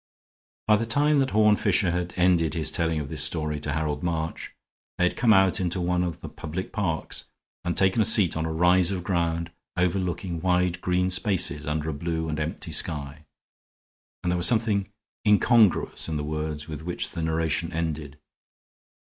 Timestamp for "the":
0.77-0.87, 6.21-6.27, 16.17-16.23, 17.11-17.21